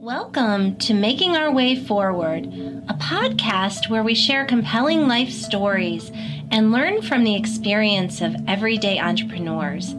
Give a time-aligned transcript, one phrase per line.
[0.00, 2.44] Welcome to Making Our Way Forward,
[2.88, 6.12] a podcast where we share compelling life stories
[6.52, 9.94] and learn from the experience of everyday entrepreneurs.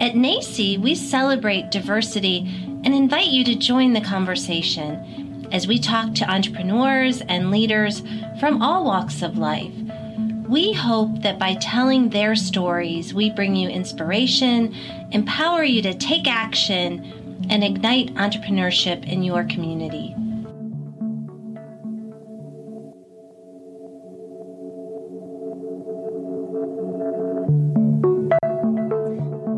[0.00, 2.46] At NACCE, we celebrate diversity
[2.84, 8.02] and invite you to join the conversation as we talk to entrepreneurs and leaders
[8.40, 9.74] from all walks of life.
[10.48, 14.74] We hope that by telling their stories, we bring you inspiration,
[15.12, 20.14] empower you to take action, and ignite entrepreneurship in your community.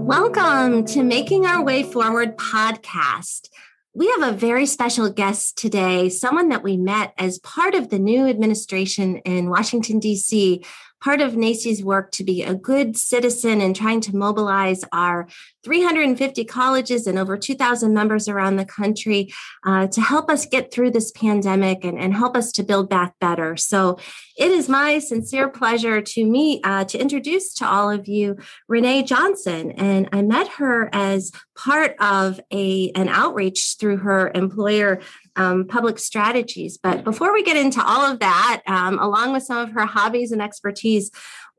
[0.07, 3.49] Welcome to Making Our Way Forward podcast.
[3.95, 7.99] We have a very special guest today, someone that we met as part of the
[7.99, 10.63] new administration in Washington, D.C
[11.03, 15.29] part of NACCE's work to be a good citizen and trying to mobilize our
[15.65, 19.33] 350 colleges and over 2,000 members around the country
[19.65, 23.15] uh, to help us get through this pandemic and, and help us to build back
[23.21, 23.57] better.
[23.57, 23.99] So
[24.37, 28.37] it is my sincere pleasure to meet, uh, to introduce to all of you
[28.69, 29.73] Renee Johnson.
[29.73, 35.01] And I met her as part of a, an outreach through her employer
[35.37, 36.79] um, public strategies.
[36.79, 40.33] But before we get into all of that, um, along with some of her hobbies
[40.33, 41.11] and expertise,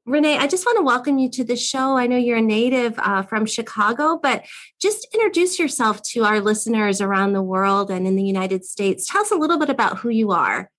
[0.05, 1.97] Renee, I just want to welcome you to the show.
[1.97, 4.45] I know you're a native uh, from Chicago, but
[4.79, 9.05] just introduce yourself to our listeners around the world and in the United States.
[9.05, 10.69] Tell us a little bit about who you are.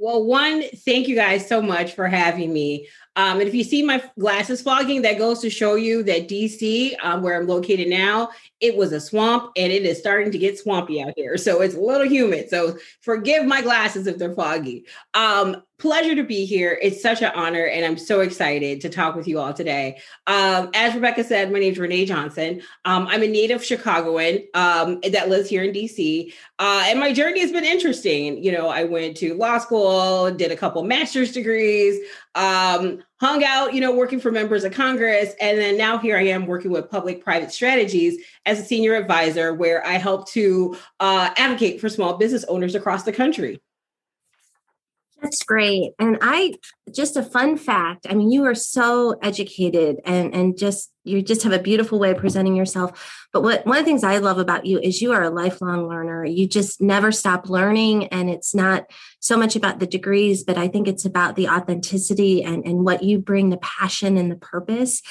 [0.00, 2.86] Well, one, thank you guys so much for having me.
[3.16, 6.94] Um, and if you see my glasses fogging, that goes to show you that DC,
[7.02, 10.56] um, where I'm located now, it was a swamp and it is starting to get
[10.56, 11.36] swampy out here.
[11.36, 12.48] So it's a little humid.
[12.48, 14.86] So forgive my glasses if they're foggy.
[15.14, 16.76] Um, pleasure to be here.
[16.82, 20.00] It's such an honor, and I'm so excited to talk with you all today.
[20.26, 22.62] Um, as Rebecca said, my name is Renee Johnson.
[22.84, 27.40] Um, I'm a native Chicagoan um, that lives here in DC, uh, and my journey
[27.40, 28.42] has been interesting.
[28.42, 32.00] You know, I went to law school, did a couple master's degrees,
[32.34, 35.34] um, hung out, you know, working for members of Congress.
[35.40, 39.54] And then now here I am working with public private strategies as a senior advisor,
[39.54, 43.60] where I help to uh, advocate for small business owners across the country.
[45.20, 45.92] That's great.
[45.98, 46.54] And I
[46.94, 48.06] just a fun fact.
[48.08, 52.12] I mean, you are so educated and and just you just have a beautiful way
[52.12, 53.26] of presenting yourself.
[53.32, 55.88] But what one of the things I love about you is you are a lifelong
[55.88, 56.24] learner.
[56.24, 58.06] You just never stop learning.
[58.08, 62.44] And it's not so much about the degrees, but I think it's about the authenticity
[62.44, 65.02] and, and what you bring, the passion and the purpose.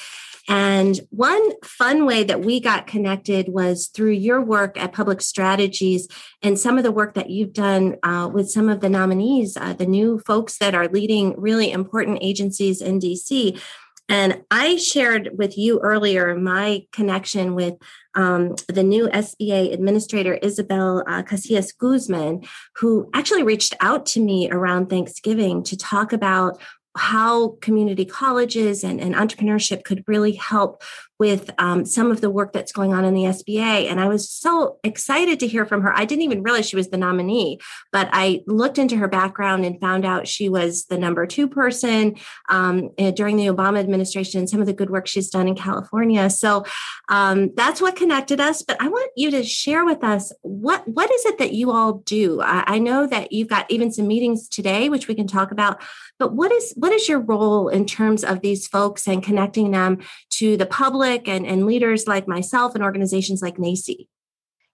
[0.48, 6.08] And one fun way that we got connected was through your work at Public Strategies
[6.42, 9.74] and some of the work that you've done uh, with some of the nominees, uh,
[9.74, 13.60] the new folks that are leading really important agencies in DC.
[14.08, 17.74] And I shared with you earlier my connection with
[18.14, 22.42] um, the new SBA administrator, Isabel uh, Casillas Guzman,
[22.76, 26.58] who actually reached out to me around Thanksgiving to talk about
[26.98, 30.82] how community colleges and, and entrepreneurship could really help
[31.18, 33.90] with um, some of the work that's going on in the SBA.
[33.90, 35.92] And I was so excited to hear from her.
[35.92, 37.58] I didn't even realize she was the nominee,
[37.90, 42.16] but I looked into her background and found out she was the number two person
[42.48, 45.56] um, eh, during the Obama administration and some of the good work she's done in
[45.56, 46.30] California.
[46.30, 46.64] So
[47.08, 48.62] um, that's what connected us.
[48.62, 51.94] But I want you to share with us what what is it that you all
[51.94, 52.40] do?
[52.40, 55.82] I, I know that you've got even some meetings today, which we can talk about.
[56.18, 59.98] But what is what is your role in terms of these folks and connecting them
[60.30, 64.06] to the public and, and leaders like myself and organizations like NACCE?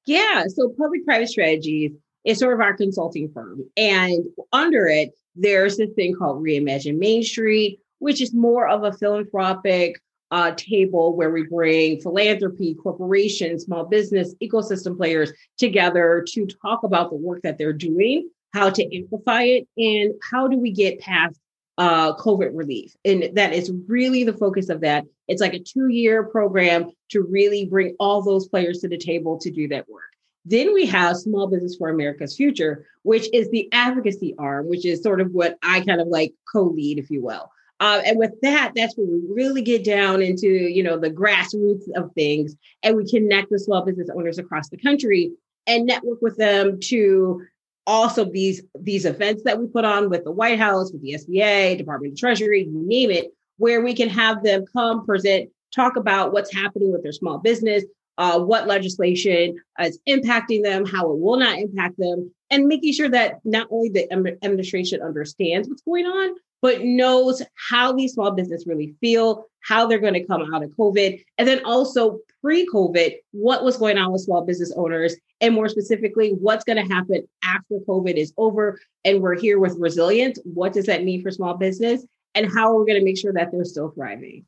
[0.07, 1.93] Yeah, so public private strategies
[2.25, 3.65] is sort of our consulting firm.
[3.77, 8.93] And under it, there's this thing called Reimagine Main Street, which is more of a
[8.93, 10.01] philanthropic
[10.31, 17.11] uh, table where we bring philanthropy, corporations, small business, ecosystem players together to talk about
[17.11, 21.39] the work that they're doing how to amplify it, and how do we get past
[21.79, 22.97] uh, COVID relief.
[23.05, 25.05] And that is really the focus of that.
[25.29, 29.39] It's like a two year program to really bring all those players to the table
[29.41, 30.03] to do that work.
[30.45, 35.03] Then we have Small Business for America's Future, which is the advocacy arm, which is
[35.03, 37.51] sort of what I kind of like co lead, if you will.
[37.81, 41.85] Uh, and with that, that's where we really get down into you know the grassroots
[41.97, 45.33] of things, and we connect with small business owners across the country
[45.67, 47.43] and network with them to
[47.87, 51.79] also these these events that we put on with the White House, with the SBA,
[51.79, 56.33] Department of Treasury, you name it, where we can have them come present, talk about
[56.33, 57.85] what's happening with their small business,
[58.19, 63.09] uh, what legislation is impacting them, how it will not impact them, and making sure
[63.09, 68.65] that not only the administration understands what's going on, but knows how these small business
[68.67, 73.65] really feel, how they're going to come out of COVID, and then also pre-COVID, what
[73.65, 77.81] was going on with small business owners, and more specifically, what's going to happen after
[77.89, 80.39] COVID is over and we're here with resilience.
[80.45, 83.33] What does that mean for small business, and how are we going to make sure
[83.33, 84.47] that they're still thriving?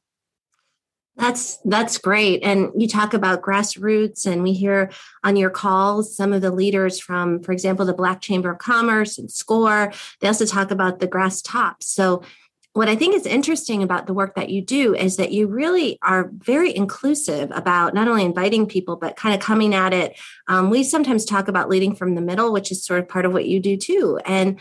[1.16, 2.42] That's that's great.
[2.42, 4.90] And you talk about grassroots and we hear
[5.24, 9.16] on your calls some of the leaders from for example the Black Chamber of Commerce
[9.16, 9.92] and SCORE.
[10.20, 11.86] They also talk about the grass tops.
[11.86, 12.22] So
[12.74, 15.98] what I think is interesting about the work that you do is that you really
[16.02, 20.20] are very inclusive about not only inviting people, but kind of coming at it.
[20.46, 23.32] Um, we sometimes talk about leading from the middle, which is sort of part of
[23.32, 24.20] what you do too.
[24.26, 24.60] And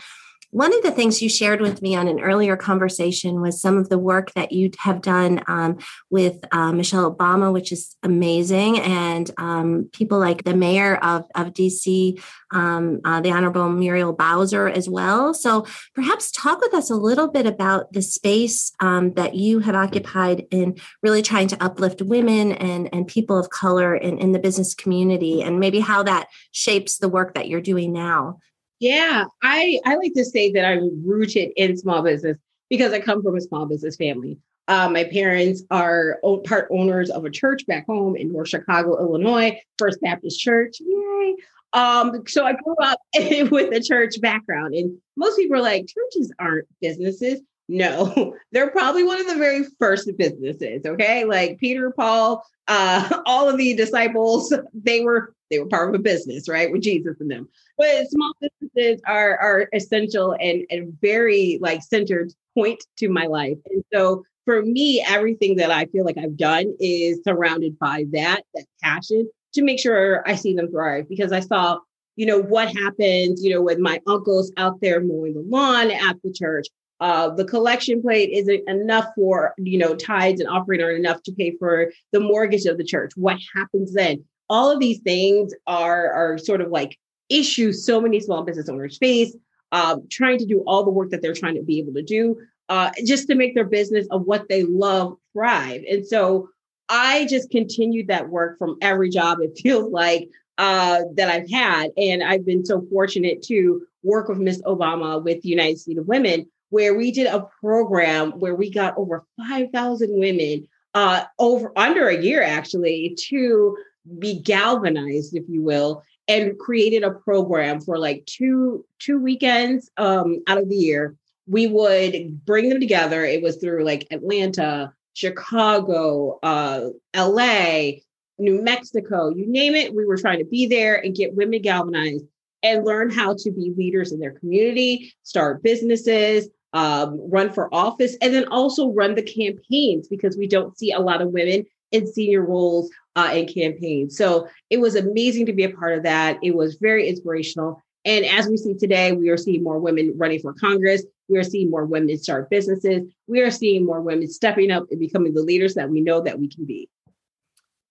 [0.56, 3.90] one of the things you shared with me on an earlier conversation was some of
[3.90, 5.76] the work that you have done um,
[6.08, 11.48] with uh, Michelle Obama, which is amazing, and um, people like the mayor of, of
[11.48, 12.18] DC,
[12.52, 15.34] um, uh, the Honorable Muriel Bowser, as well.
[15.34, 19.74] So perhaps talk with us a little bit about the space um, that you have
[19.74, 24.38] occupied in really trying to uplift women and, and people of color in, in the
[24.38, 28.38] business community, and maybe how that shapes the work that you're doing now.
[28.80, 32.36] Yeah, I, I like to say that I'm rooted in small business
[32.68, 34.38] because I come from a small business family.
[34.68, 39.58] Uh, my parents are part owners of a church back home in North Chicago, Illinois,
[39.78, 40.78] First Baptist Church.
[40.80, 41.36] Yay.
[41.72, 46.32] Um, so I grew up with a church background, and most people are like, churches
[46.38, 47.40] aren't businesses.
[47.68, 50.84] No, they're probably one of the very first businesses.
[50.84, 55.94] Okay, like Peter, Paul, uh, all of the disciples, they were they were part of
[55.94, 57.48] a business, right, with Jesus in them.
[57.78, 63.58] But small businesses are are essential and and very like centered point to my life.
[63.70, 68.42] And so for me, everything that I feel like I've done is surrounded by that
[68.54, 71.78] that passion to make sure I see them thrive because I saw
[72.16, 76.16] you know what happened you know with my uncles out there mowing the lawn at
[76.24, 76.66] the church
[76.98, 81.32] uh, the collection plate isn't enough for you know tithes and offering aren't enough to
[81.32, 86.12] pay for the mortgage of the church what happens then all of these things are
[86.12, 86.98] are sort of like
[87.28, 89.34] issues so many small business owners face
[89.72, 92.38] uh, trying to do all the work that they're trying to be able to do
[92.68, 95.82] uh, just to make their business of what they love thrive.
[95.90, 96.50] And so
[96.88, 100.28] i just continued that work from every job it feels like
[100.58, 101.90] uh, that i've had.
[101.96, 106.06] And i've been so fortunate to work with miss obama with the united states of
[106.06, 112.08] women where we did a program where we got over 5,000 women uh, over under
[112.08, 113.76] a year actually to
[114.18, 120.38] be galvanized, if you will, and created a program for like two two weekends um,
[120.46, 121.16] out of the year.
[121.46, 123.24] We would bring them together.
[123.24, 127.92] It was through like Atlanta, Chicago, uh, LA,
[128.38, 129.94] New Mexico, you name it.
[129.94, 132.24] We were trying to be there and get women galvanized
[132.62, 138.16] and learn how to be leaders in their community, start businesses, um, run for office,
[138.20, 142.06] and then also run the campaigns because we don't see a lot of women in
[142.06, 144.16] senior roles uh, in campaigns.
[144.16, 146.38] So it was amazing to be a part of that.
[146.42, 147.82] It was very inspirational.
[148.04, 151.02] And as we see today, we are seeing more women running for Congress.
[151.28, 153.02] We are seeing more women start businesses.
[153.26, 156.38] We are seeing more women stepping up and becoming the leaders that we know that
[156.38, 156.88] we can be.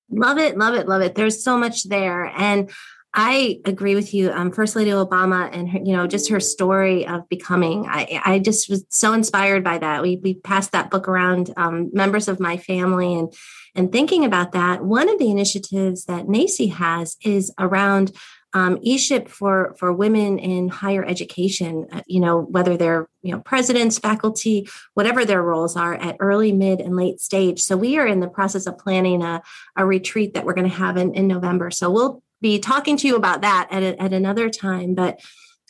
[0.09, 1.15] Love it, love it, love it.
[1.15, 2.27] There's so much there.
[2.37, 2.69] And
[3.13, 4.31] I agree with you.
[4.31, 7.85] Um, First Lady Obama and her, you know just her story of becoming.
[7.87, 10.01] I, I just was so inspired by that.
[10.01, 13.33] We we passed that book around um, members of my family and
[13.75, 14.83] and thinking about that.
[14.83, 18.11] One of the initiatives that NACCE has is around
[18.53, 21.87] um, e-ship for for women in higher education.
[21.91, 26.53] Uh, you know whether they're you know presidents, faculty, whatever their roles are at early,
[26.53, 27.59] mid, and late stage.
[27.59, 29.43] So we are in the process of planning a
[29.75, 31.69] a retreat that we're going to have in in November.
[31.69, 34.93] So we'll be talking to you about that at, a, at another time.
[34.95, 35.19] But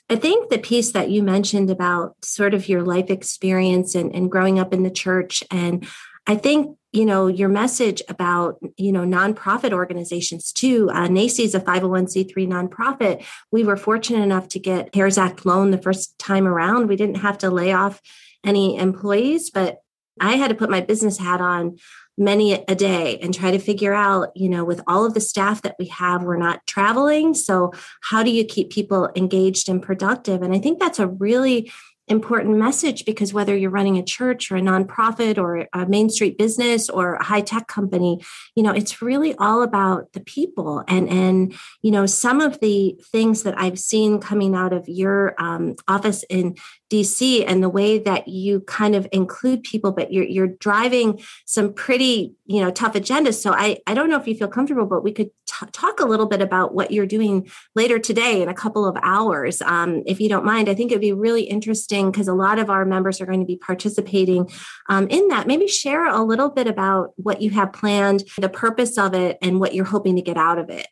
[0.09, 4.29] I think the piece that you mentioned about sort of your life experience and, and
[4.29, 5.87] growing up in the church, and
[6.27, 10.89] I think you know your message about you know nonprofit organizations too.
[10.91, 13.25] Uh, is a 501c3 nonprofit.
[13.51, 16.87] We were fortunate enough to get CARES Act loan the first time around.
[16.87, 18.01] We didn't have to lay off
[18.45, 19.79] any employees, but
[20.19, 21.77] I had to put my business hat on
[22.17, 25.61] many a day and try to figure out, you know, with all of the staff
[25.63, 27.33] that we have, we're not traveling.
[27.33, 30.41] So, how do you keep people engaged and productive?
[30.41, 31.71] And I think that's a really
[32.07, 36.37] important message because whether you're running a church or a nonprofit or a main street
[36.37, 38.21] business or a high tech company
[38.55, 40.83] you know it's really all about the people.
[40.87, 45.35] And and you know some of the things that i've seen coming out of your
[45.39, 46.55] um, office in
[46.91, 51.73] DC and the way that you kind of include people, but you're you're driving some
[51.73, 53.41] pretty you know tough agendas.
[53.41, 56.05] So I I don't know if you feel comfortable, but we could t- talk a
[56.05, 60.19] little bit about what you're doing later today in a couple of hours, um, if
[60.19, 60.69] you don't mind.
[60.69, 63.45] I think it'd be really interesting because a lot of our members are going to
[63.45, 64.49] be participating
[64.89, 65.47] um, in that.
[65.47, 69.59] Maybe share a little bit about what you have planned, the purpose of it, and
[69.59, 70.87] what you're hoping to get out of it.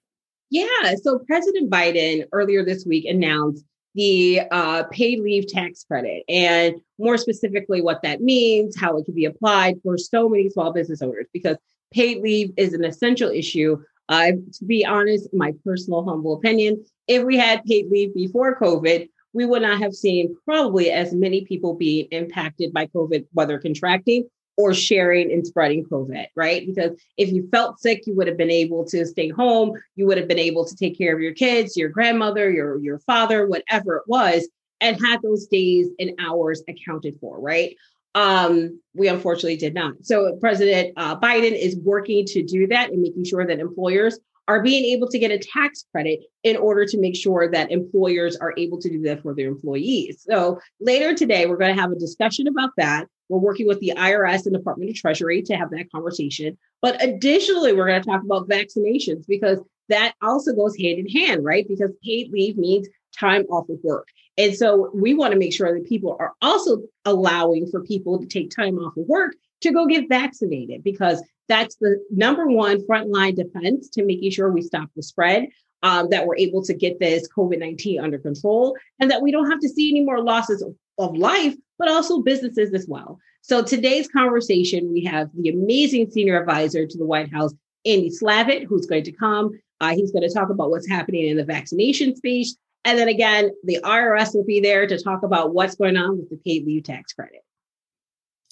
[0.50, 0.96] Yeah.
[1.02, 7.18] So President Biden earlier this week announced the uh, paid leave tax credit and more
[7.18, 11.28] specifically what that means, how it can be applied for so many small business owners,
[11.34, 11.58] because
[11.92, 13.78] paid leave is an essential issue.
[14.10, 19.10] Uh, to be honest, my personal humble opinion, if we had paid leave before COVID,
[19.34, 24.28] we would not have seen probably as many people being impacted by COVID, whether contracting
[24.58, 26.66] or sharing and spreading COVID, right?
[26.66, 29.74] Because if you felt sick, you would have been able to stay home.
[29.96, 33.00] You would have been able to take care of your kids, your grandmother, your, your
[33.00, 34.48] father, whatever it was,
[34.80, 37.76] and had those days and hours accounted for, right?
[38.16, 39.94] Um, we unfortunately did not.
[40.04, 44.62] So President uh, Biden is working to do that and making sure that employers are
[44.62, 48.54] being able to get a tax credit in order to make sure that employers are
[48.58, 50.24] able to do that for their employees.
[50.28, 53.08] So later today, we're going to have a discussion about that.
[53.30, 56.58] We're working with the IRS and Department of Treasury to have that conversation.
[56.82, 61.44] But additionally, we're going to talk about vaccinations because that also goes hand in hand,
[61.44, 61.68] right?
[61.68, 62.88] Because paid leave means
[63.18, 64.08] time off of work.
[64.38, 68.25] And so we want to make sure that people are also allowing for people to
[68.25, 73.36] take time off of work to go get vaccinated because that's the number one frontline
[73.36, 75.48] defense to making sure we stop the spread,
[75.84, 79.52] um, that we're able to get this COVID 19 under control, and that we don't
[79.52, 80.74] have to see any more losses of,
[81.18, 83.18] life, but also businesses as well.
[83.42, 87.52] So today's conversation, we have the amazing senior advisor to the White House,
[87.84, 89.60] Andy Slavitt, who's going to come.
[89.82, 92.56] Uh, he's going to talk about what's happening in the vaccination space.
[92.86, 96.30] And then again, the IRS will be there to talk about what's going on with
[96.30, 97.42] the paid leave tax credit.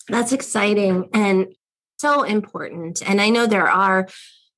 [0.08, 1.54] That's exciting and
[2.00, 3.08] so important.
[3.08, 4.08] And I know there are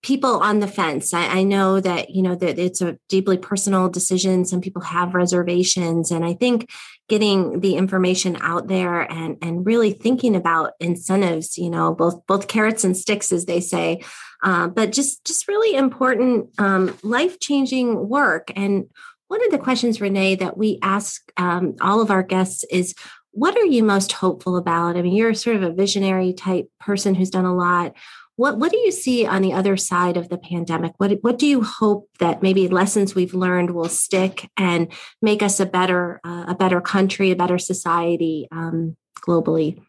[0.03, 1.13] people on the fence.
[1.13, 4.45] I, I, know that you know that it's a deeply personal decision.
[4.45, 6.69] Some people have reservations, and I think
[7.07, 12.48] getting the information out there and and really thinking about incentives, you know, both both
[12.48, 14.03] carrots and sticks, as they say,
[14.43, 18.51] uh, but just just really important um, life changing work.
[18.55, 18.89] And
[19.29, 22.93] one of the questions, Renee, that we ask um, all of our guests is.
[23.36, 24.95] What are you most hopeful about?
[24.95, 27.95] I mean, you're sort of a visionary type person who's done a lot
[28.36, 30.94] what what do you see on the other side of the pandemic?
[30.98, 35.60] What what do you hope that maybe lessons we've learned will stick and make us
[35.60, 39.80] a better uh, a better country, a better society um, globally?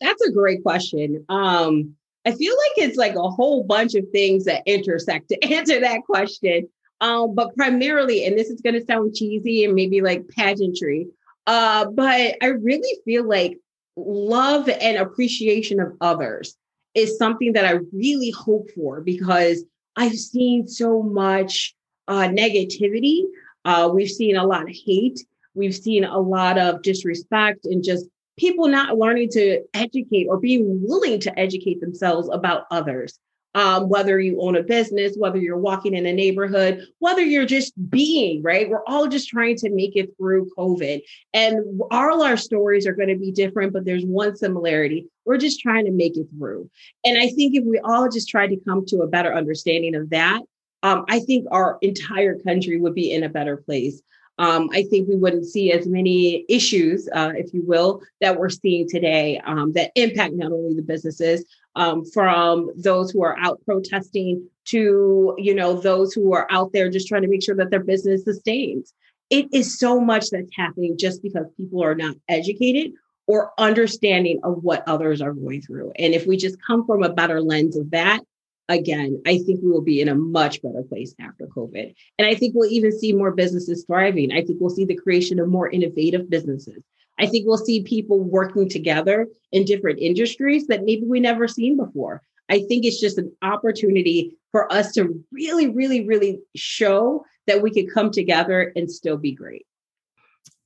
[0.00, 1.24] That's a great question.
[1.28, 1.94] Um,
[2.24, 6.02] I feel like it's like a whole bunch of things that intersect to answer that
[6.02, 6.68] question.
[7.00, 11.08] Um, but primarily, and this is going to sound cheesy and maybe like pageantry,
[11.48, 13.58] uh, but I really feel like
[13.96, 16.56] love and appreciation of others
[16.94, 19.64] is something that I really hope for because
[19.96, 21.74] I've seen so much
[22.08, 23.24] uh, negativity.
[23.64, 25.20] Uh, we've seen a lot of hate.
[25.54, 28.06] We've seen a lot of disrespect and just
[28.38, 33.18] people not learning to educate or being willing to educate themselves about others
[33.54, 37.72] um, whether you own a business, whether you're walking in a neighborhood, whether you're just
[37.90, 38.68] being, right?
[38.68, 41.02] We're all just trying to make it through COVID.
[41.34, 45.06] And all our stories are going to be different, but there's one similarity.
[45.24, 46.70] We're just trying to make it through.
[47.04, 50.10] And I think if we all just try to come to a better understanding of
[50.10, 50.40] that,
[50.82, 54.02] um, I think our entire country would be in a better place.
[54.38, 58.48] Um, I think we wouldn't see as many issues, uh, if you will, that we're
[58.48, 63.60] seeing today um, that impact not only the businesses, um, from those who are out
[63.64, 67.70] protesting to you know those who are out there just trying to make sure that
[67.70, 68.92] their business sustains.
[69.30, 72.92] It is so much that's happening just because people are not educated
[73.26, 75.92] or understanding of what others are going through.
[75.98, 78.20] And if we just come from a better lens of that
[78.68, 81.94] again i think we will be in a much better place after covid.
[82.18, 84.32] And i think we'll even see more businesses thriving.
[84.32, 86.82] I think we'll see the creation of more innovative businesses
[87.18, 91.76] I think we'll see people working together in different industries that maybe we never seen
[91.76, 92.22] before.
[92.48, 97.70] I think it's just an opportunity for us to really, really, really show that we
[97.70, 99.66] could come together and still be great.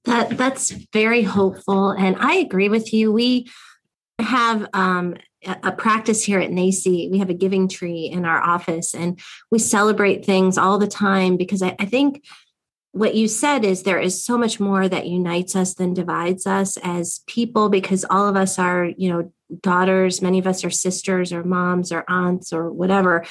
[0.04, 3.12] That that's very hopeful, and I agree with you.
[3.12, 3.50] We
[4.20, 7.10] have um, a practice here at NACCE.
[7.10, 9.18] We have a giving tree in our office, and
[9.50, 12.24] we celebrate things all the time because I, I think
[12.96, 16.78] what you said is there is so much more that unites us than divides us
[16.82, 20.22] as people because all of us are you know daughters.
[20.22, 23.24] Many of us are sisters or moms or aunts or whatever.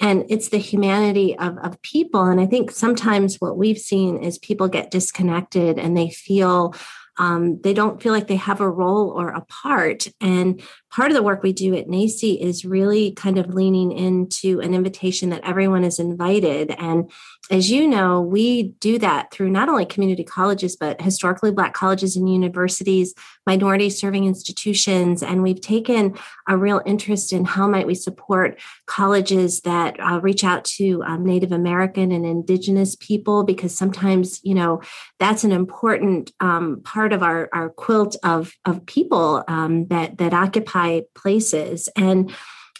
[0.00, 2.24] And it's the humanity of, of people.
[2.24, 6.74] And i think sometimes what we've seen is people get disconnected and they feel
[7.18, 10.06] um, they don't feel like they have a role or a part.
[10.20, 14.60] And part of the work we do at NACCE is really kind of leaning into
[14.60, 16.70] an invitation that everyone is invited.
[16.78, 17.10] And
[17.50, 22.16] as you know, we do that through not only community colleges, but historically Black colleges
[22.16, 23.14] and universities,
[23.46, 25.22] minority serving institutions.
[25.22, 26.16] And we've taken
[26.48, 31.24] a real interest in how might we support colleges that uh, reach out to um,
[31.24, 34.80] Native American and Indigenous people, because sometimes, you know,
[35.18, 40.34] that's an important um, part of our, our quilt of, of people um, that, that
[40.34, 41.88] occupy places.
[41.96, 42.32] And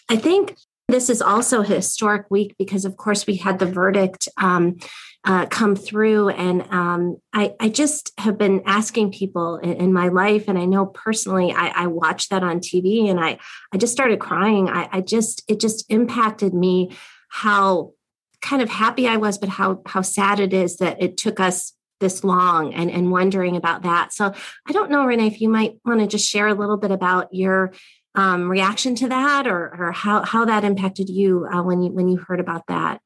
[0.08, 0.56] I think
[0.88, 4.76] this is also a historic week because, of course, we had the verdict um,
[5.24, 6.28] uh, come through.
[6.28, 10.64] And um, I, I, just have been asking people in, in my life, and I
[10.64, 13.38] know personally, I, I, watched that on TV and I,
[13.72, 14.68] I just started crying.
[14.68, 16.90] I, I just, it just impacted me
[17.28, 17.92] how
[18.40, 21.72] kind of happy I was, but how, how sad it is that it took us
[22.02, 24.12] this long and, and wondering about that.
[24.12, 24.34] So
[24.68, 27.32] I don't know, Renee, if you might want to just share a little bit about
[27.32, 27.72] your
[28.14, 32.08] um, reaction to that or, or how, how that impacted you uh, when you when
[32.08, 33.00] you heard about that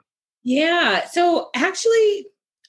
[0.47, 2.27] yeah so actually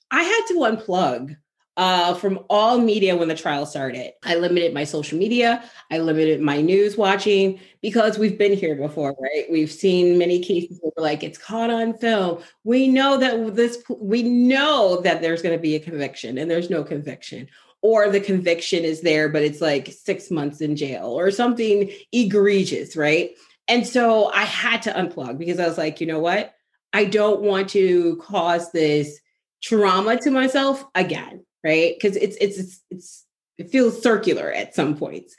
[0.09, 1.35] i had to unplug
[1.77, 4.11] uh, from all media when the trial started.
[4.23, 5.63] I limited my social media.
[5.91, 9.45] I limited my news watching because we've been here before right?
[9.49, 12.41] We've seen many cases where like it's caught on film.
[12.63, 16.69] We know that this we know that there's going to be a conviction and there's
[16.69, 17.47] no conviction.
[17.83, 22.97] Or the conviction is there, but it's like six months in jail or something egregious,
[22.97, 23.31] right?
[23.67, 26.55] And so I had to unplug because I was like, you know what?
[26.91, 29.19] I don't want to cause this
[29.61, 31.93] trauma to myself again, right?
[31.95, 33.25] Because it's, it's it's it's
[33.57, 35.35] it feels circular at some points.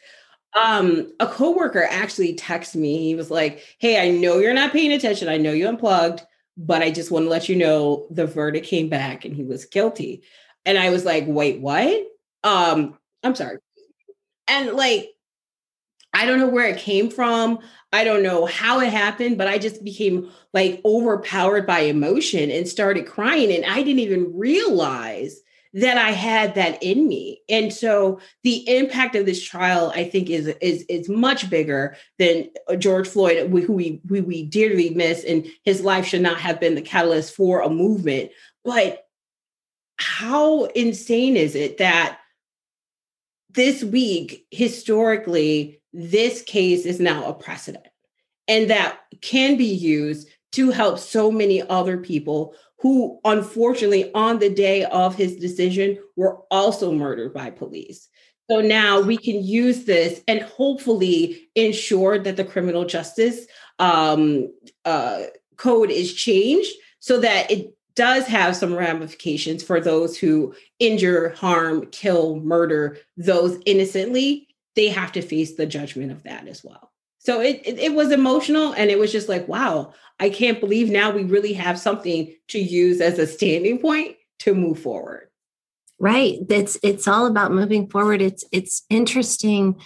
[0.58, 2.98] Um, a coworker actually texted me.
[2.98, 5.28] He was like, "Hey, I know you're not paying attention.
[5.28, 6.22] I know you unplugged,
[6.56, 9.64] but I just want to let you know the verdict came back and he was
[9.66, 10.22] guilty."
[10.66, 12.06] And I was like, "Wait, what?"
[12.44, 13.58] Um, I'm sorry.
[14.48, 15.10] And like,
[16.14, 17.58] I don't know where it came from.
[17.92, 22.66] I don't know how it happened, but I just became like overpowered by emotion and
[22.66, 23.52] started crying.
[23.52, 25.40] And I didn't even realize
[25.74, 27.42] that I had that in me.
[27.48, 32.48] And so the impact of this trial, I think, is is is much bigger than
[32.68, 36.60] uh, George Floyd, who we who we dearly miss, and his life should not have
[36.60, 38.30] been the catalyst for a movement.
[38.64, 39.04] But
[39.96, 42.18] how insane is it that
[43.50, 47.86] this week, historically, this case is now a precedent
[48.46, 54.50] and that can be used to help so many other people who, unfortunately, on the
[54.50, 58.08] day of his decision, were also murdered by police.
[58.50, 63.46] So now we can use this and hopefully ensure that the criminal justice
[63.78, 64.52] um,
[64.84, 65.24] uh,
[65.56, 71.86] code is changed so that it does have some ramifications for those who injure, harm,
[71.86, 74.46] kill, murder those innocently.
[74.76, 76.87] They have to face the judgment of that as well.
[77.28, 80.88] So it, it, it was emotional and it was just like, wow, I can't believe
[80.88, 85.28] now we really have something to use as a standing point to move forward.
[85.98, 86.38] Right.
[86.48, 88.22] It's it's all about moving forward.
[88.22, 89.78] It's it's interesting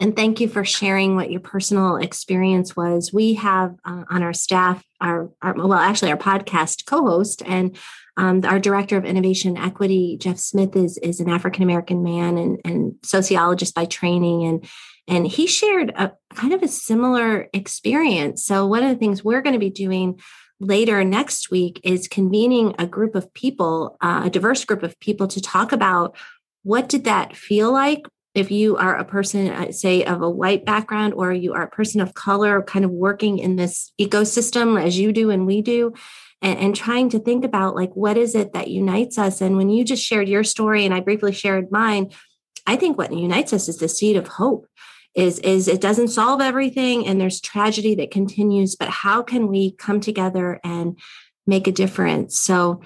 [0.00, 3.12] and thank you for sharing what your personal experience was.
[3.12, 7.76] We have uh, on our staff, our, our, well, actually, our podcast co-host and
[8.18, 12.60] um, our director of innovation equity, Jeff Smith, is is an African American man and,
[12.64, 14.68] and sociologist by training, and
[15.08, 18.44] and he shared a kind of a similar experience.
[18.44, 20.20] So one of the things we're going to be doing
[20.58, 25.28] later next week is convening a group of people, uh, a diverse group of people,
[25.28, 26.16] to talk about
[26.62, 30.66] what did that feel like if you are a person, uh, say, of a white
[30.66, 34.98] background, or you are a person of color, kind of working in this ecosystem as
[34.98, 35.94] you do and we do,
[36.42, 39.40] and, and, trying to think about like, what is it that unites us?
[39.40, 42.10] And when you just shared your story and I briefly shared mine,
[42.66, 44.66] I think what unites us is the seed of hope.
[45.16, 49.72] Is, is it doesn't solve everything and there's tragedy that continues, but how can we
[49.72, 50.98] come together and
[51.46, 52.38] make a difference?
[52.38, 52.82] So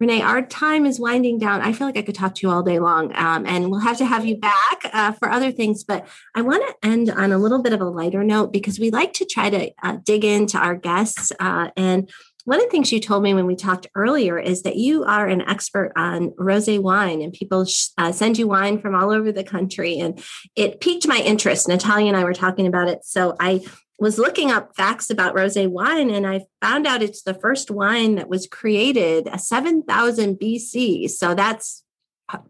[0.00, 1.60] Renee, our time is winding down.
[1.60, 3.98] I feel like I could talk to you all day long, um, and we'll have
[3.98, 5.84] to have you back uh, for other things.
[5.84, 8.90] But I want to end on a little bit of a lighter note because we
[8.90, 11.30] like to try to uh, dig into our guests.
[11.38, 12.10] Uh, and
[12.44, 15.26] one of the things you told me when we talked earlier is that you are
[15.26, 17.66] an expert on rosé wine, and people
[17.98, 19.98] uh, send you wine from all over the country.
[19.98, 20.22] And
[20.54, 21.68] it piqued my interest.
[21.68, 23.64] Natalia and I were talking about it, so I
[23.98, 28.16] was looking up facts about rosé wine and I found out it's the first wine
[28.16, 31.08] that was created a 7000 BC.
[31.08, 31.84] So that's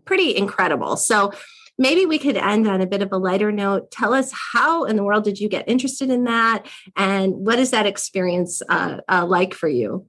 [0.05, 0.97] pretty incredible.
[0.97, 1.33] So
[1.79, 3.91] maybe we could end on a bit of a lighter note.
[3.91, 7.71] Tell us how in the world did you get interested in that and what is
[7.71, 10.07] that experience uh, uh, like for you?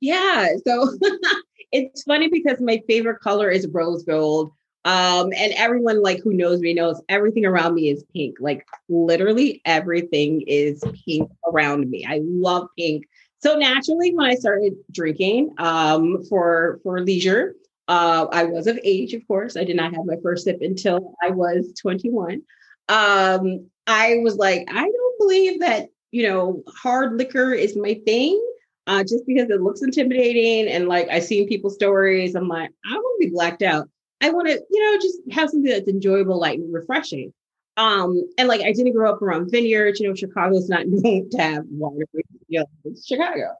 [0.00, 0.96] Yeah, so
[1.72, 4.52] it's funny because my favorite color is rose gold.
[4.84, 8.36] Um, and everyone like who knows me knows everything around me is pink.
[8.40, 12.06] Like literally everything is pink around me.
[12.08, 13.04] I love pink.
[13.40, 17.54] So naturally, when I started drinking um, for for leisure,
[17.88, 19.56] uh, I was of age, of course.
[19.56, 22.42] I did not have my first sip until I was 21.
[22.88, 28.42] Um, I was like, I don't believe that you know hard liquor is my thing.
[28.86, 32.94] Uh, just because it looks intimidating and like I've seen people's stories, I'm like, I
[32.94, 33.86] want to be blacked out.
[34.22, 37.32] I want to, you know, just have something that's enjoyable, like refreshing.
[37.78, 41.38] Um, and like I didn't grow up around vineyards, you know, Chicago's not known to
[41.38, 42.04] have water,
[42.48, 43.54] you know, it's Chicago.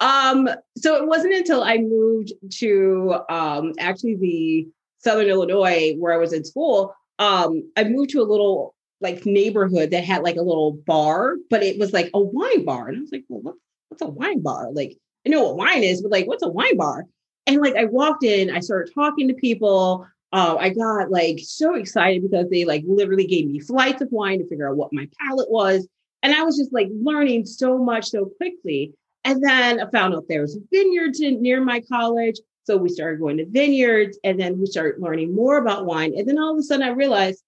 [0.00, 6.16] Um, so it wasn't until I moved to um actually the Southern Illinois where I
[6.16, 6.94] was in school.
[7.18, 11.62] Um, I moved to a little like neighborhood that had like a little bar, but
[11.62, 12.88] it was like a wine bar.
[12.88, 13.54] And I was like, well, what,
[13.88, 14.72] what's a wine bar?
[14.72, 17.06] Like, I know what wine is, but like, what's a wine bar?
[17.46, 20.06] And like I walked in, I started talking to people.
[20.34, 24.40] Uh, I got like so excited because they like literally gave me flights of wine
[24.40, 25.86] to figure out what my palate was.
[26.24, 28.94] And I was just like learning so much so quickly.
[29.22, 32.40] And then I found out there was vineyards in, near my college.
[32.64, 36.14] So we started going to vineyards and then we started learning more about wine.
[36.18, 37.40] And then all of a sudden I realized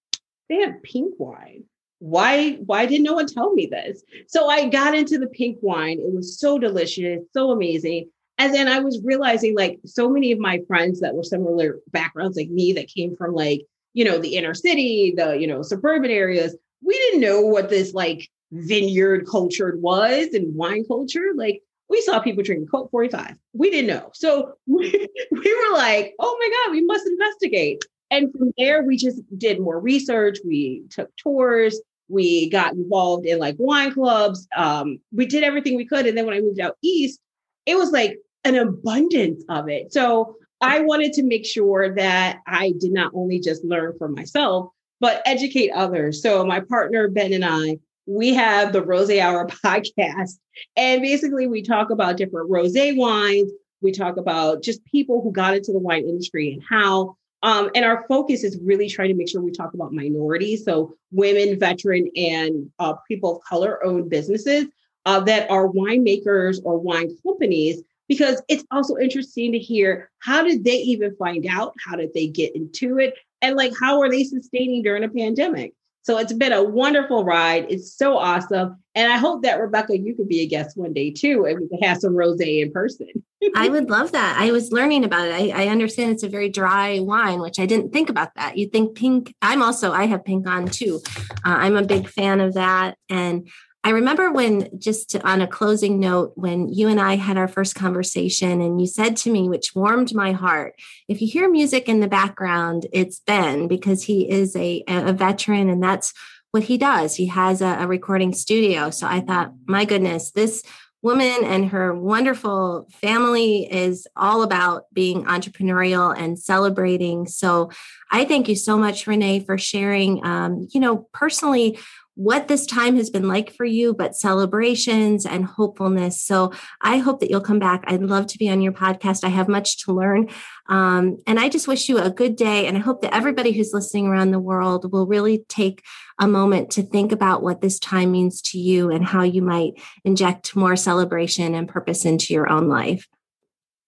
[0.47, 1.65] they have pink wine.
[1.99, 4.01] Why, why didn't no one tell me this?
[4.27, 5.99] So I got into the pink wine.
[5.99, 8.11] It was so delicious, so amazing.
[8.37, 12.37] And then I was realizing like so many of my friends that were similar backgrounds
[12.37, 13.61] like me that came from like,
[13.93, 17.93] you know, the inner city, the, you know, suburban areas, we didn't know what this
[17.93, 21.31] like vineyard culture was and wine culture.
[21.35, 23.35] Like we saw people drinking Colt 45.
[23.53, 24.11] We didn't know.
[24.13, 27.83] So we, we were like, oh my God, we must investigate.
[28.11, 30.37] And from there, we just did more research.
[30.45, 31.81] We took tours.
[32.07, 34.47] We got involved in like wine clubs.
[34.55, 36.05] Um, we did everything we could.
[36.05, 37.19] And then when I moved out east,
[37.65, 39.93] it was like an abundance of it.
[39.93, 44.69] So I wanted to make sure that I did not only just learn for myself,
[44.99, 46.21] but educate others.
[46.21, 50.37] So my partner, Ben, and I, we have the Rose Hour podcast.
[50.75, 53.51] And basically, we talk about different rose wines.
[53.81, 57.15] We talk about just people who got into the wine industry and how.
[57.43, 60.65] Um, and our focus is really trying to make sure we talk about minorities.
[60.65, 64.65] So, women, veteran, and uh, people of color owned businesses
[65.05, 70.63] uh, that are winemakers or wine companies because it's also interesting to hear how did
[70.63, 71.73] they even find out?
[71.85, 73.15] How did they get into it?
[73.41, 75.73] And like, how are they sustaining during a pandemic?
[76.07, 77.65] So it's been a wonderful ride.
[77.69, 78.81] It's so awesome.
[78.95, 81.67] And I hope that Rebecca, you could be a guest one day too, and we
[81.67, 83.09] could have some rose in person.
[83.55, 84.37] I would love that.
[84.39, 85.33] I was learning about it.
[85.33, 88.57] I, I, understand it's a very dry wine, which I didn't think about that.
[88.57, 91.01] You think pink, I'm also, I have pink on too.
[91.29, 92.97] Uh, I'm a big fan of that.
[93.09, 93.49] And
[93.87, 97.47] I remember when, just to, on a closing note, when you and I had our
[97.47, 100.75] first conversation, and you said to me, which warmed my heart,
[101.07, 105.69] if you hear music in the background, it's Ben because he is a, a veteran
[105.69, 106.13] and that's
[106.51, 107.15] what he does.
[107.15, 108.89] He has a, a recording studio.
[108.89, 110.63] So I thought, my goodness, this
[111.01, 117.25] woman and her wonderful family is all about being entrepreneurial and celebrating.
[117.25, 117.71] So
[118.11, 121.79] I thank you so much, Renee, for sharing, um, you know, personally
[122.17, 126.19] what this time has been like for you, but celebrations and hopefulness.
[126.19, 126.51] So
[126.81, 127.83] I hope that you'll come back.
[127.85, 129.23] I'd love to be on your podcast.
[129.23, 130.27] I have much to learn.
[130.67, 132.65] Um, and I just wish you a good day.
[132.65, 135.83] And I hope that everybody who's listening around the world will really take
[136.19, 139.73] a moment to think about what this time means to you and how you might
[140.03, 143.07] inject more celebration and purpose into your own life.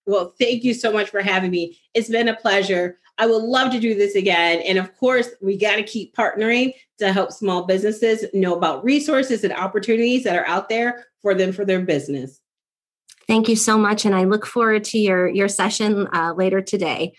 [0.06, 1.80] Well, thank you so much for having me.
[1.94, 2.99] It's been a pleasure.
[3.20, 4.62] I would love to do this again.
[4.62, 9.44] And of course, we got to keep partnering to help small businesses know about resources
[9.44, 12.40] and opportunities that are out there for them for their business.
[13.28, 14.06] Thank you so much.
[14.06, 17.12] And I look forward to your, your session uh, later today.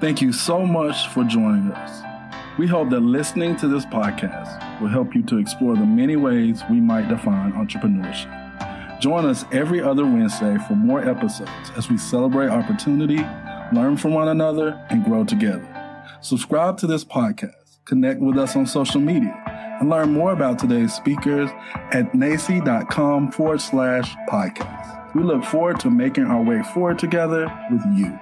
[0.00, 2.02] Thank you so much for joining us.
[2.58, 6.60] We hope that listening to this podcast will help you to explore the many ways
[6.68, 8.41] we might define entrepreneurship.
[9.02, 13.18] Join us every other Wednesday for more episodes as we celebrate opportunity,
[13.72, 15.68] learn from one another, and grow together.
[16.20, 19.34] Subscribe to this podcast, connect with us on social media,
[19.80, 21.50] and learn more about today's speakers
[21.90, 25.12] at nacce.com forward slash podcast.
[25.16, 28.16] We look forward to making our way forward together with you.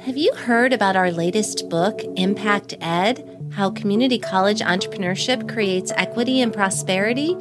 [0.00, 6.40] Have you heard about our latest book, Impact Ed How Community College Entrepreneurship Creates Equity
[6.40, 7.36] and Prosperity?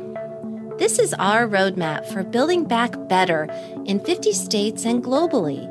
[0.80, 3.50] This is our roadmap for building back better
[3.86, 5.70] in 50 states and globally.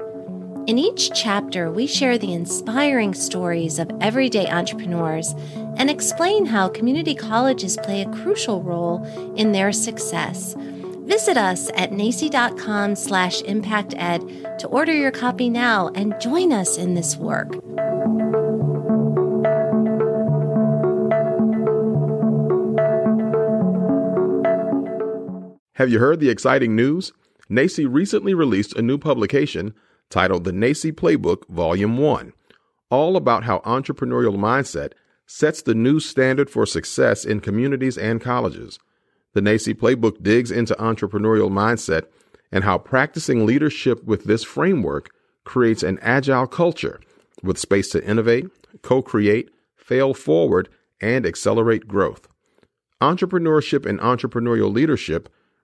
[0.69, 5.35] In each chapter, we share the inspiring stories of everyday entrepreneurs
[5.79, 9.03] and explain how community colleges play a crucial role
[9.35, 10.55] in their success.
[11.07, 14.21] Visit us at nacce.com slash impacted
[14.59, 17.55] to order your copy now and join us in this work.
[25.79, 27.13] Have you heard the exciting news?
[27.49, 29.75] NACCE recently released a new publication
[30.11, 32.33] titled The NACCE Playbook Volume 1,
[32.91, 38.81] all about how entrepreneurial mindset sets the new standard for success in communities and colleges.
[39.35, 42.07] The NACCE Playbook digs into entrepreneurial mindset
[42.51, 45.11] and how practicing leadership with this framework
[45.45, 46.99] creates an agile culture
[47.45, 48.47] with space to innovate,
[48.83, 52.27] co create, fail forward, and accelerate growth.
[53.01, 55.29] Entrepreneurship and entrepreneurial leadership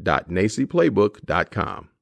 [0.00, 1.93] www.nacceplaybook.com.